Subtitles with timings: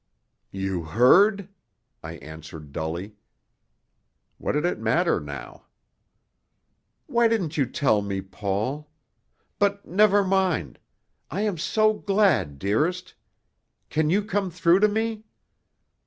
[0.49, 1.47] "You heard?"
[2.01, 3.17] I answered dully.
[4.39, 5.67] What did it matter now?
[7.05, 8.89] "Why didn't you tell me, Paul?
[9.59, 10.79] But never mind.
[11.29, 13.13] I am so glad, dearest!
[13.91, 15.23] Can you come through to me?"